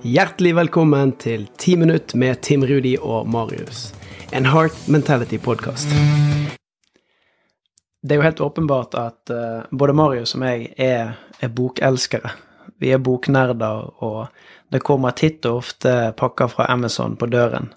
[0.00, 3.90] Hjertelig velkommen til 10 minutt med Tim Rudi og Marius.
[4.32, 5.92] En Heart Mentality-podkast.
[8.00, 12.32] Det er jo helt åpenbart at uh, både Marius og meg er, er, bokelskere.
[12.80, 17.68] Vi er boknerder, og det kommer titt og ofte pakker fra Amazon på døren.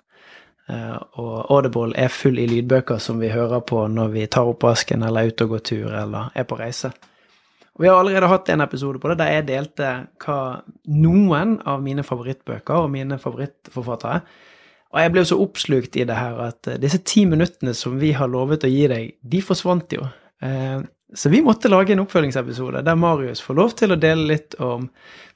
[0.71, 5.03] Uh, og Audible er full i lydbøker som vi hører på når vi tar oppvasken
[5.03, 6.95] eller er ute og går tur eller er på reise.
[7.73, 10.39] Og vi har allerede hatt en episode på det der jeg delte hva
[10.93, 14.19] noen av mine favorittbøker og mine favorittforfattere
[14.93, 18.11] Og jeg ble så oppslukt i det her at eh, disse ti minuttene som vi
[18.13, 20.05] har lovet å gi deg, de forsvant jo.
[20.45, 24.57] Eh, så vi måtte lage en oppfølgingsepisode der Marius får lov til å dele litt
[24.61, 24.87] om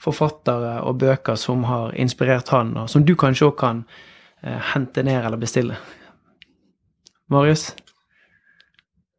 [0.01, 3.83] forfattere og bøker som har inspirert han, og som du kanskje òg kan
[4.43, 5.77] eh, hente ned eller bestille.
[7.33, 7.71] Marius?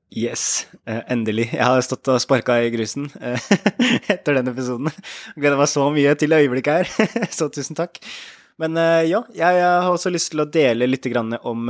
[0.09, 1.51] Yes, uh, endelig.
[1.53, 3.49] Jeg har stått og sparka i grusen uh,
[4.15, 4.89] etter den episoden.
[5.37, 7.09] Gleder meg så mye til øyeblikket her,
[7.39, 8.01] så tusen takk.
[8.59, 11.69] Men uh, ja, jeg, har også lyst til å dele litt om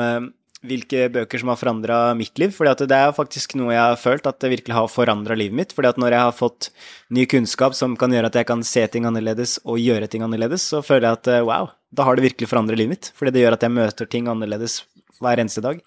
[0.69, 2.55] hvilke bøker som har forandra mitt liv.
[2.55, 5.75] For det er faktisk noe jeg har følt at det virkelig har forandra livet mitt.
[5.75, 6.71] at når jeg har fått
[7.11, 10.63] ny kunnskap som kan gjøre at jeg kan se ting annerledes og gjøre ting annerledes,
[10.63, 13.13] så føler jeg at wow, da har det virkelig forandret livet mitt.
[13.19, 14.85] Fordi det gjør at jeg møter ting annerledes
[15.19, 15.83] hver eneste dag.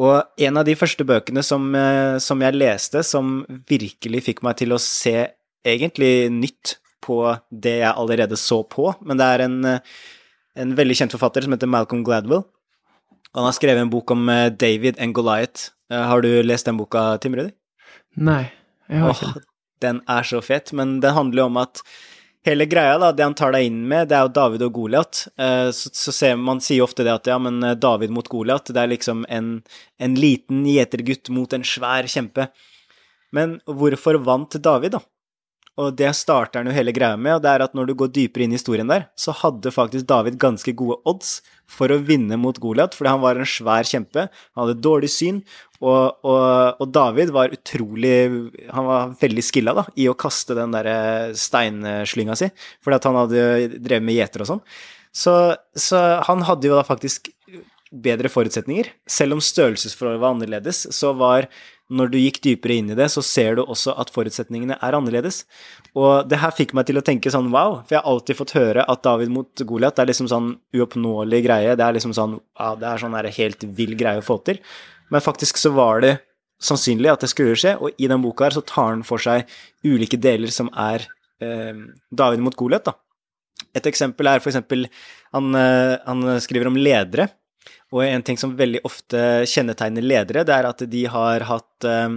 [0.00, 4.56] Og en av de første bøkene som, eh, som, jeg leste, som virkelig fikk meg
[4.60, 5.28] til å se
[5.66, 7.20] egentlig nytt på
[7.50, 9.80] det jeg allerede så på, men det er en, eh,
[10.56, 12.44] en veldig kjent forfatter som heter Malcolm Gladwell.
[13.34, 15.70] Han har skrevet en bok om eh, David and Goliath.
[15.90, 17.50] Har du lest den boka, Tim Rudi?
[18.16, 18.52] Nei,
[18.88, 19.26] jeg har ikke.
[19.26, 19.42] Åh,
[19.82, 21.82] den er så fet, men den handler jo om at
[22.46, 25.22] hele greia, da, det han tar deg inn med, det er jo David og Goliat.
[25.40, 28.80] Uh, så, så man sier ofte det at ja, men eh, David mot Goliat, det
[28.80, 29.52] er liksom en,
[30.00, 32.48] en liten gjetergutt mot en svær kjempe.
[33.36, 35.04] Men hvorfor vant David, da?
[35.78, 38.10] Og det starter han jo hele greia med, og det er at når du går
[38.12, 41.38] dypere inn i historien der, så hadde faktisk David ganske gode odds
[41.70, 45.40] for å vinne mot Goliat, fordi han var en svær kjempe, han hadde dårlig syn,
[45.80, 48.16] og, og, og David var utrolig
[48.68, 52.50] Han var veldig skilla da, i å kaste den der steinslynga si,
[52.84, 53.44] fordi at han hadde
[53.78, 54.64] drevet med gjeter og sånn.
[55.16, 55.34] Så,
[55.72, 57.32] så han hadde jo da faktisk
[57.90, 58.92] bedre forutsetninger.
[59.10, 61.48] Selv om størrelsesforholdet var annerledes, så var
[61.90, 65.42] når du gikk dypere inn i det, så ser du også at forutsetningene er annerledes.
[65.98, 68.54] Og det her fikk meg til å tenke sånn wow, for jeg har alltid fått
[68.54, 71.74] høre at David mot Goliat er liksom sånn uoppnåelig greie.
[71.74, 74.62] Det er liksom sånn ja, det er sånn helt vill greie å få til.
[75.10, 76.14] Men faktisk så var det
[76.62, 79.48] sannsynlig at det skulle skje, og i den boka her så tar han for seg
[79.82, 81.08] ulike deler som er
[81.42, 82.94] eh, David mot Goliat, da.
[83.76, 84.86] Et eksempel er for eksempel
[85.34, 87.28] han, eh, han skriver om ledere
[87.90, 89.18] og en ting som veldig ofte
[89.50, 92.16] kjennetegner ledere, det er at de har hatt uh,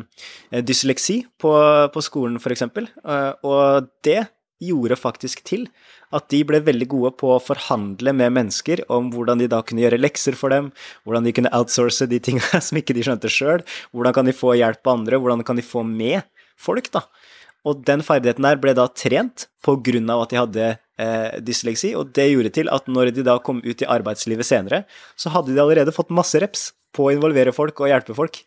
[0.62, 1.54] dysleksi på,
[1.94, 2.68] på skolen, f.eks.
[3.02, 4.22] Uh, og det
[4.64, 5.66] gjorde faktisk til
[6.14, 9.84] at de ble veldig gode på å forhandle med mennesker om hvordan de da kunne
[9.84, 10.70] gjøre lekser for dem,
[11.08, 14.56] hvordan de kunne outsource de tingene som ikke de skjønte sjøl, hvordan kan de få
[14.60, 16.22] hjelp av andre, hvordan kan de få med
[16.60, 17.08] folk, da.
[17.63, 20.69] Og den ferdigheten der ble da trent av at de hadde
[21.00, 24.84] eh, dysleksi, og det gjorde til at når de da kom ut i arbeidslivet senere,
[25.16, 28.41] så hadde de allerede fått masse reps på å involvere folk og hjelpe folk.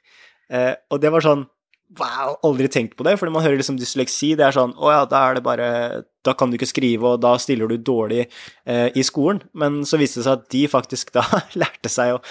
[0.53, 1.47] Eh, og det var sånn
[1.95, 5.03] Wow, aldri tenkt på det, fordi man hører liksom dysleksi, det er sånn Å ja,
[5.07, 5.69] da er det bare
[6.27, 8.25] Da kan du ikke skrive, og da stiller du dårlig
[8.67, 9.39] eh, i skolen.
[9.55, 11.23] Men så viste det seg at de faktisk da
[11.63, 12.23] lærte seg å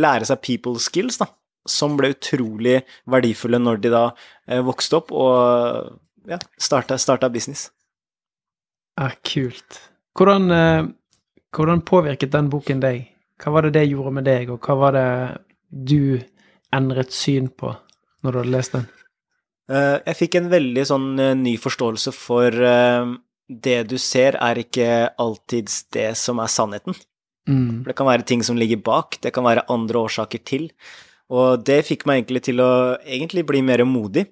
[0.00, 1.28] lære seg people skills, da.
[1.68, 2.78] Som ble utrolig
[3.12, 4.06] verdifulle når de da
[4.48, 5.92] eh, vokste opp og
[6.28, 7.70] ja, starta, starta business.
[9.00, 9.80] Ja, kult.
[10.18, 10.84] Hvordan, eh,
[11.56, 13.06] hvordan, påvirket den boken deg?
[13.42, 15.08] Hva var det det gjorde med deg, og hva var det
[15.70, 16.20] du
[16.72, 17.72] endret syn på
[18.22, 18.88] når du hadde lest den?
[19.72, 22.50] Eh, jeg fikk en veldig sånn eh, ny forståelse for
[23.52, 26.94] det du ser, er ikke alltid det som er sannheten.
[27.48, 27.82] Mm.
[27.88, 30.70] Det kan være ting som ligger bak, det kan være andre årsaker til.
[31.32, 32.70] Og det fikk meg egentlig til å
[33.02, 34.28] egentlig bli mer modig.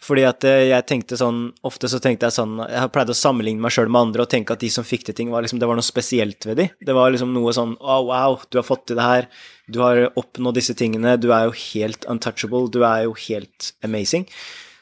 [0.00, 3.16] Fordi at eh, jeg tenkte sånn Ofte så tenkte jeg sånn Jeg har pleid å
[3.16, 5.60] sammenligne meg sjøl med andre og tenke at de som fikk til ting, var liksom,
[5.60, 6.66] det var noe spesielt ved de.
[6.80, 9.28] Det var liksom noe sånn oh, wow, du har fått til det her.
[9.70, 11.18] Du har oppnådd disse tingene.
[11.20, 12.70] Du er jo helt untouchable.
[12.72, 14.26] Du er jo helt amazing.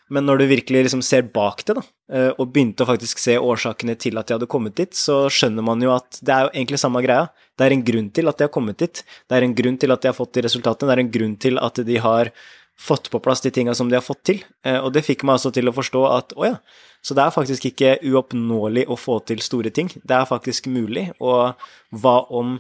[0.09, 1.83] Men når du virkelig liksom ser bak det, da,
[2.15, 5.67] eh, og begynte å faktisk se årsakene til at de hadde kommet dit, så skjønner
[5.67, 7.27] man jo at det er jo egentlig samme greia.
[7.59, 9.03] Det er en grunn til at de har kommet dit.
[9.29, 10.89] Det er en grunn til at de har fått de resultatene.
[10.89, 12.33] Det er en grunn til at de har
[12.79, 14.45] fått på plass de tinga som de har fått til.
[14.65, 16.57] Eh, og det fikk meg altså til å forstå at å ja,
[17.03, 19.91] så det er faktisk ikke uoppnåelig å få til store ting.
[20.03, 21.09] Det er faktisk mulig.
[21.19, 21.59] Og
[22.03, 22.59] hva om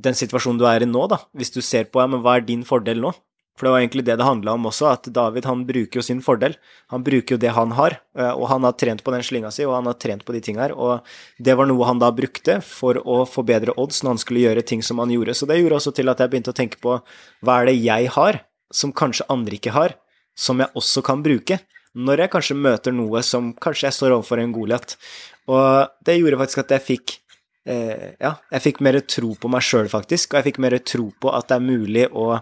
[0.00, 2.46] den situasjonen du er i nå, da, hvis du ser på ja, men hva er
[2.46, 3.12] din fordel nå?
[3.58, 6.22] For det var egentlig det det handla om også, at David han bruker jo sin
[6.24, 6.54] fordel.
[6.94, 9.66] Han bruker jo det han har, eh, og han har trent på den slinga si,
[9.68, 10.72] og han har trent på de tinga her.
[10.72, 11.04] Og
[11.36, 14.64] det var noe han da brukte for å få bedre odds når han skulle gjøre
[14.64, 15.36] ting som han gjorde.
[15.36, 16.96] Så det gjorde også til at jeg begynte å tenke på
[17.44, 18.40] hva er det jeg har,
[18.72, 19.96] som kanskje andre ikke har,
[20.38, 21.60] som jeg også kan bruke.
[21.94, 24.94] Når jeg kanskje møter noe som kanskje jeg står overfor en Goliat.
[25.50, 27.16] Og det gjorde faktisk at jeg fikk
[27.66, 31.10] eh, ja, jeg fikk mer tro på meg sjøl, faktisk, og jeg fikk mer tro
[31.20, 32.32] på at det er mulig å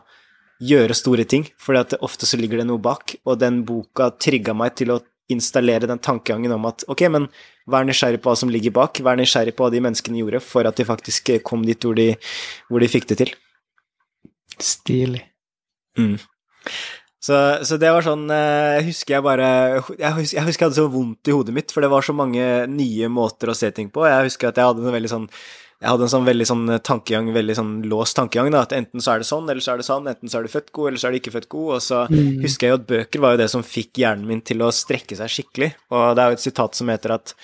[0.58, 4.74] gjøre store ting, for ofte så ligger det noe bak, og den boka trigga meg
[4.78, 5.00] til å
[5.30, 7.28] installere den tankegangen om at ok, men
[7.68, 10.68] vær nysgjerrig på hva som ligger bak, vær nysgjerrig på hva de menneskene gjorde for
[10.68, 12.14] at de faktisk kom dit hvor de,
[12.68, 13.34] hvor de fikk det til.
[14.58, 15.22] Stilig.
[15.98, 16.16] Mm.
[17.18, 17.36] Så,
[17.66, 20.78] så, det var sånn eh, Jeg husker jeg bare jeg husker, jeg husker jeg hadde
[20.78, 23.90] så vondt i hodet mitt, for det var så mange nye måter å se ting
[23.92, 24.06] på.
[24.06, 25.26] Jeg husker at jeg hadde en veldig sånn
[25.78, 29.12] jeg hadde en sånn veldig sånn tankegang, veldig sånn låst tankegang, da, at enten så
[29.12, 30.98] er det sånn, eller så er det sånn, enten så er du født god, eller
[30.98, 32.40] så er du ikke født god, og så mm.
[32.42, 35.14] husker jeg jo at bøker var jo det som fikk hjernen min til å strekke
[35.20, 37.36] seg skikkelig, og det er jo et sitat som heter at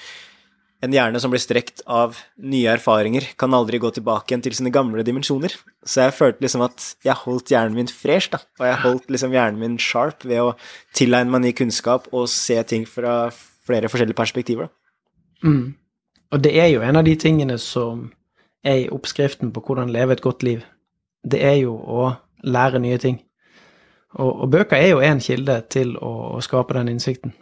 [0.82, 4.72] en hjerne som blir strekt av nye erfaringer, kan aldri gå tilbake igjen til sine
[4.74, 5.54] gamle dimensjoner.
[5.86, 9.36] Så jeg følte liksom at jeg holdt hjernen min fresh, da, og jeg holdt liksom
[9.36, 10.50] hjernen min sharp ved å
[10.96, 13.30] tilegne meg ny kunnskap og se ting fra
[13.64, 14.68] flere forskjellige perspektiver.
[14.68, 15.48] Da.
[15.48, 15.74] Mm.
[16.34, 18.08] Og det er jo en av de tingene som
[18.64, 20.64] er i oppskriften på hvordan leve et godt liv.
[21.24, 22.10] Det er jo å
[22.44, 23.20] lære nye ting.
[24.14, 27.34] Og, og bøker er jo en kilde til å, å skape den innsikten.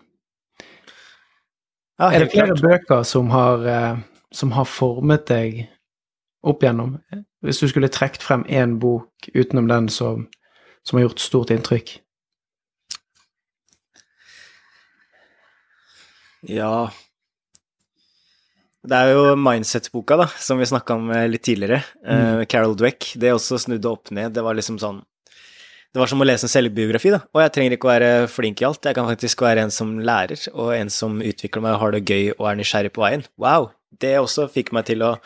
[2.02, 2.62] Ja, er det flere klart.
[2.62, 3.98] bøker som har, eh,
[4.34, 5.68] som har, formet deg
[6.42, 6.96] opp igjennom?
[7.46, 10.26] Hvis du skulle trukket frem én bok utenom den som,
[10.82, 12.00] som har gjort stort inntrykk?
[16.50, 16.90] Ja
[18.82, 21.84] det er jo Mindset-boka, da, som vi snakka om eh, litt tidligere.
[22.02, 22.18] Mm.
[22.18, 23.12] Uh, Carol Dweck.
[23.14, 24.34] Det også snudde opp ned.
[24.34, 24.98] Det var liksom sånn
[25.92, 27.20] Det var som å lese en selvbiografi, da.
[27.36, 28.86] Og jeg trenger ikke å være flink i alt.
[28.88, 32.06] Jeg kan faktisk være en som lærer, og en som utvikler meg og har det
[32.08, 33.26] gøy og er nysgjerrig på veien.
[33.42, 33.68] Wow!
[34.00, 35.18] Det også fikk meg til å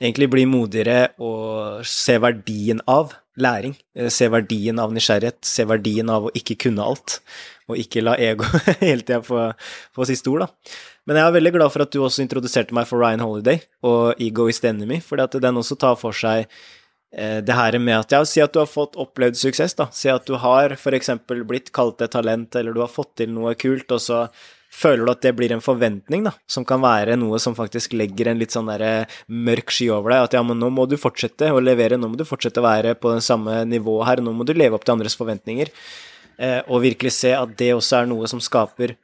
[0.00, 3.76] egentlig bli modigere og se verdien av læring.
[3.96, 5.42] Eh, se verdien av nysgjerrighet.
[5.44, 7.18] Se verdien av å ikke kunne alt.
[7.68, 8.48] Og ikke la ego
[8.80, 9.50] hele tida få,
[9.92, 10.78] få siste ord, da.
[11.06, 14.18] Men jeg er veldig glad for at du også introduserte meg for Ryan Holiday og
[14.22, 16.48] Ego is the Enemy, fordi at den også tar for seg
[17.16, 19.86] det her med at ja, si at du har fått opplevd suksess, da.
[19.94, 21.14] Si at du har f.eks.
[21.48, 24.18] blitt kalt et talent, eller du har fått til noe kult, og så
[24.76, 28.30] føler du at det blir en forventning, da, som kan være noe som faktisk legger
[28.30, 31.48] en litt sånn der mørk sky over deg, at ja, men nå må du fortsette
[31.52, 34.46] å levere, nå må du fortsette å være på den samme nivået her, nå må
[34.46, 35.72] du leve opp til andres forventninger,
[36.36, 38.96] eh, og virkelig se at det også er noe som skaper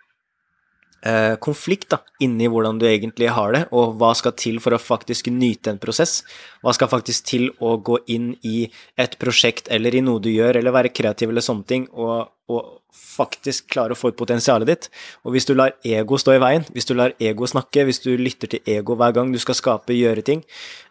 [1.06, 4.80] eh, konflikt da, inni hvordan du egentlig har det, og hva skal til for å
[4.82, 6.20] faktisk nyte en prosess.
[6.62, 8.66] Hva skal faktisk til å gå inn i
[9.00, 12.78] et prosjekt eller i noe du gjør, eller være kreativ eller sånne ting, og, og
[12.92, 14.88] faktisk klare å få ut potensialet ditt.
[15.24, 18.10] Og hvis du lar ego stå i veien, hvis du lar ego snakke, hvis du
[18.18, 20.42] lytter til ego hver gang du skal skape, gjøre ting,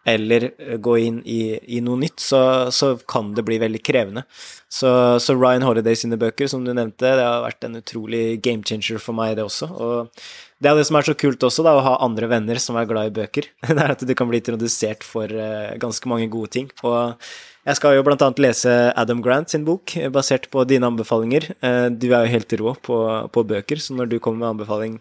[0.07, 1.41] eller eh, gå inn i,
[1.77, 2.41] i noe nytt, så,
[2.73, 4.23] så, kan det bli veldig krevende.
[4.71, 4.89] Så,
[5.21, 9.01] så, Ryan Holiday sine bøker, som du nevnte, det har vært en utrolig game changer
[9.03, 9.69] for meg, det også.
[9.69, 10.25] Og
[10.61, 12.89] det er det som er så kult også, da, å ha andre venner som er
[12.89, 13.49] glad i bøker.
[13.71, 16.67] Det er at du kan bli introdusert for uh, ganske mange gode ting.
[16.85, 17.17] Og
[17.61, 21.45] jeg skal jo blant annet lese Adam Grant sin bok, basert på dine anbefalinger.
[21.61, 22.97] Uh, du er jo helt rå på,
[23.33, 24.99] på, bøker, så når du kommer med anbefaling,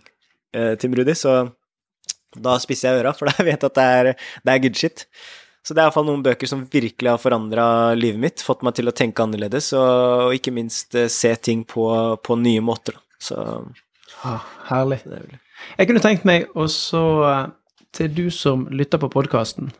[0.50, 1.44] til Tim Rudi, så
[2.42, 4.08] da spisser jeg øra, for da vet jeg at det er,
[4.42, 5.04] det er good shit.
[5.62, 8.90] Så det er iallfall noen bøker som virkelig har forandra livet mitt, fått meg til
[8.90, 11.86] å tenke annerledes, og, og ikke minst uh, se ting på,
[12.18, 12.98] på nye måter.
[13.22, 13.38] Så
[14.26, 15.00] ah, Herlig.
[15.06, 17.00] Jeg kunne tenkt meg også
[17.94, 19.70] til du som lytter på podkasten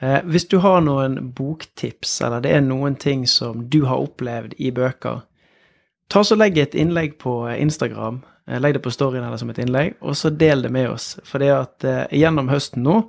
[0.00, 4.72] Hvis du har noen boktips, eller det er noen ting som du har opplevd i
[4.74, 5.22] bøker,
[6.10, 9.58] ta så legg et innlegg på Instagram Eh, legg det på storyen eller som et
[9.58, 11.14] innlegg, og så del det med oss.
[11.24, 13.00] For det at eh, gjennom høsten nå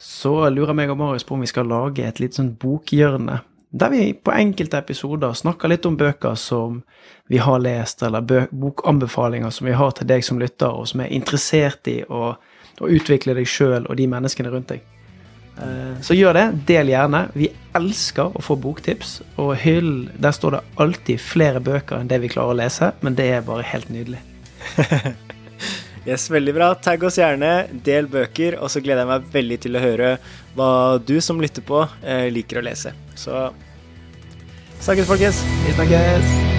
[0.00, 3.42] så lurer meg og Marius på om vi skal lage et litt sånn bokhjørne.
[3.70, 6.80] Der vi på enkelte episoder snakker litt om bøker som
[7.30, 11.12] vi har lest, eller bokanbefalinger som vi har til deg som lytter, og som er
[11.14, 12.32] interessert i å,
[12.80, 14.88] å utvikle deg sjøl og de menneskene rundt deg.
[15.60, 16.46] Eh, så gjør det.
[16.68, 17.24] Del gjerne.
[17.36, 19.20] Vi elsker å få boktips.
[19.40, 23.18] Og hyll, der står det alltid flere bøker enn det vi klarer å lese, men
[23.18, 24.22] det er bare helt nydelig.
[26.08, 26.72] yes, veldig bra.
[26.82, 27.54] Tagg oss gjerne,
[27.86, 30.14] del bøker, og så gleder jeg meg veldig til å høre
[30.58, 32.94] hva du som lytter på, eh, liker å lese.
[33.14, 33.50] Så
[34.80, 35.44] snakkes, folkens.
[35.66, 36.49] Vi snakkes.